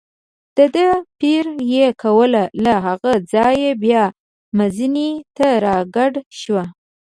[0.57, 0.87] دده
[1.19, 4.03] پیره یې کوله، له هغه ځایه بیا
[4.57, 6.57] مزینې ته را کډه شو.